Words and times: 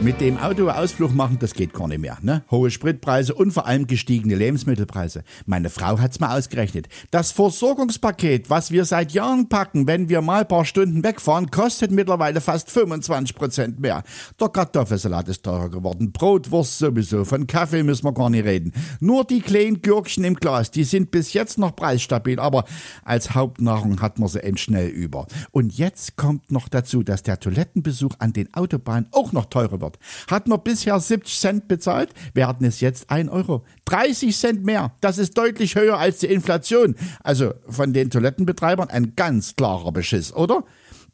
Mit 0.00 0.20
dem 0.20 0.38
Auto 0.38 0.68
Ausflug 0.68 1.12
machen, 1.12 1.38
das 1.40 1.54
geht 1.54 1.72
gar 1.72 1.88
nicht 1.88 1.98
mehr. 1.98 2.18
Ne? 2.22 2.44
Hohe 2.52 2.70
Spritpreise 2.70 3.34
und 3.34 3.50
vor 3.50 3.66
allem 3.66 3.88
gestiegene 3.88 4.36
Lebensmittelpreise. 4.36 5.24
Meine 5.44 5.70
Frau 5.70 5.98
hat's 5.98 6.20
mal 6.20 6.38
ausgerechnet. 6.38 6.86
Das 7.10 7.32
Versorgungspaket, 7.32 8.48
was 8.48 8.70
wir 8.70 8.84
seit 8.84 9.10
Jahren 9.10 9.48
packen, 9.48 9.88
wenn 9.88 10.08
wir 10.08 10.20
mal 10.20 10.42
ein 10.42 10.48
paar 10.48 10.64
Stunden 10.64 11.02
wegfahren, 11.02 11.50
kostet 11.50 11.90
mittlerweile 11.90 12.40
fast 12.40 12.70
25 12.70 13.34
Prozent 13.34 13.80
mehr. 13.80 14.04
Der 14.40 14.48
Kartoffelsalat 14.48 15.30
ist 15.30 15.42
teurer 15.42 15.68
geworden, 15.68 16.12
Brotwurst 16.12 16.78
sowieso, 16.78 17.24
von 17.24 17.48
Kaffee 17.48 17.82
müssen 17.82 18.04
wir 18.04 18.14
gar 18.14 18.30
nicht 18.30 18.44
reden. 18.44 18.72
Nur 19.00 19.24
die 19.24 19.40
kleinen 19.40 19.82
Gürkchen 19.82 20.22
im 20.22 20.36
Glas, 20.36 20.70
die 20.70 20.84
sind 20.84 21.10
bis 21.10 21.32
jetzt 21.32 21.58
noch 21.58 21.74
preisstabil, 21.74 22.38
aber 22.38 22.66
als 23.04 23.34
Hauptnahrung 23.34 24.00
hat 24.00 24.20
man 24.20 24.28
sie 24.28 24.44
eben 24.44 24.58
schnell 24.58 24.90
über. 24.90 25.26
Und 25.50 25.76
jetzt 25.76 26.16
kommt 26.16 26.52
noch 26.52 26.68
dazu, 26.68 27.02
dass 27.02 27.24
der 27.24 27.40
Toilettenbesuch 27.40 28.12
an 28.20 28.32
den 28.32 28.54
Autobahnen 28.54 29.08
auch 29.10 29.32
noch 29.32 29.46
teurer 29.46 29.80
wird. 29.80 29.87
Hat 30.30 30.48
man 30.48 30.62
bisher 30.62 30.98
70 30.98 31.38
Cent 31.38 31.68
bezahlt, 31.68 32.10
werden 32.34 32.66
es 32.66 32.80
jetzt 32.80 33.10
1 33.10 33.30
Euro. 33.30 33.64
30 33.86 34.36
Cent 34.36 34.64
mehr. 34.64 34.92
Das 35.00 35.18
ist 35.18 35.38
deutlich 35.38 35.74
höher 35.76 35.98
als 35.98 36.18
die 36.18 36.26
Inflation. 36.26 36.96
Also 37.22 37.54
von 37.68 37.92
den 37.92 38.10
Toilettenbetreibern 38.10 38.90
ein 38.90 39.14
ganz 39.16 39.56
klarer 39.56 39.92
Beschiss, 39.92 40.32
oder? 40.32 40.64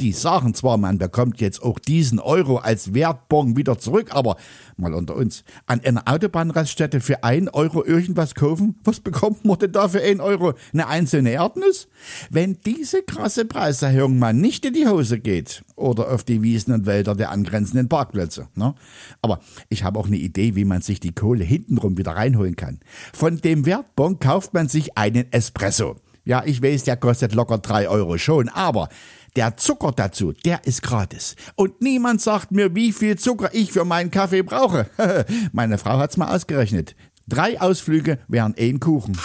Die 0.00 0.12
sagen 0.12 0.52
zwar, 0.54 0.78
man 0.78 0.98
bekommt 0.98 1.40
jetzt 1.40 1.62
auch 1.62 1.78
diesen 1.78 2.18
Euro 2.18 2.56
als 2.56 2.92
Wertbon 2.92 3.56
wieder 3.56 3.78
zurück, 3.78 4.08
aber 4.10 4.36
mal 4.76 4.94
unter 4.94 5.14
uns, 5.14 5.44
an 5.66 5.80
einer 5.84 6.02
Autobahnraststätte 6.06 7.00
für 7.00 7.22
ein 7.22 7.48
Euro 7.48 7.84
irgendwas 7.84 8.34
kaufen? 8.34 8.80
Was 8.82 8.98
bekommt 8.98 9.44
man 9.44 9.60
denn 9.60 9.70
da 9.70 9.86
für 9.86 10.02
ein 10.02 10.20
Euro? 10.20 10.54
Eine 10.72 10.88
einzelne 10.88 11.30
Erdnuss? 11.30 11.86
Wenn 12.30 12.58
diese 12.66 13.02
krasse 13.02 13.44
Preiserhöhung 13.44 14.18
mal 14.18 14.34
nicht 14.34 14.64
in 14.64 14.74
die 14.74 14.88
Hose 14.88 15.20
geht 15.20 15.62
oder 15.76 16.10
auf 16.10 16.24
die 16.24 16.42
Wiesen 16.42 16.74
und 16.74 16.86
Wälder 16.86 17.14
der 17.14 17.30
angrenzenden 17.30 17.88
Parkplätze. 17.88 18.48
Ne? 18.62 18.74
Aber 19.20 19.40
ich 19.68 19.82
habe 19.82 19.98
auch 19.98 20.06
eine 20.06 20.16
Idee, 20.16 20.54
wie 20.54 20.64
man 20.64 20.82
sich 20.82 21.00
die 21.00 21.14
Kohle 21.14 21.44
hintenrum 21.44 21.98
wieder 21.98 22.12
reinholen 22.12 22.56
kann. 22.56 22.78
Von 23.12 23.38
dem 23.38 23.66
Wertbon 23.66 24.18
kauft 24.20 24.54
man 24.54 24.68
sich 24.68 24.96
einen 24.96 25.30
Espresso. 25.32 25.96
Ja, 26.24 26.44
ich 26.44 26.62
weiß, 26.62 26.84
der 26.84 26.96
kostet 26.96 27.34
locker 27.34 27.58
drei 27.58 27.88
Euro 27.88 28.16
schon, 28.16 28.48
aber 28.48 28.88
der 29.34 29.56
Zucker 29.56 29.90
dazu, 29.90 30.32
der 30.32 30.64
ist 30.66 30.82
gratis. 30.82 31.34
Und 31.56 31.80
niemand 31.82 32.20
sagt 32.20 32.52
mir, 32.52 32.74
wie 32.76 32.92
viel 32.92 33.18
Zucker 33.18 33.50
ich 33.52 33.72
für 33.72 33.84
meinen 33.84 34.10
Kaffee 34.10 34.42
brauche. 34.42 34.88
Meine 35.52 35.78
Frau 35.78 35.98
hat's 35.98 36.16
mal 36.16 36.32
ausgerechnet. 36.34 36.94
Drei 37.28 37.60
Ausflüge 37.60 38.18
wären 38.28 38.54
ein 38.58 38.78
Kuchen. 38.78 39.16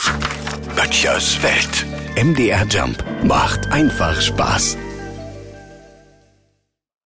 Böttchers 0.75 1.41
Welt. 1.43 1.85
MDR 2.15 2.65
Jump 2.67 3.03
macht 3.23 3.67
einfach 3.71 4.19
Spaß. 4.19 4.77